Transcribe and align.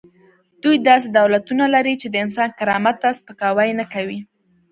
دوی 0.63 0.77
داسې 0.87 1.07
دولتونه 1.19 1.65
لري 1.75 1.93
چې 2.01 2.07
د 2.09 2.15
انسان 2.25 2.49
کرامت 2.59 2.95
ته 3.03 3.09
سپکاوی 3.19 3.69
نه 3.79 3.85
کوي. 3.93 4.19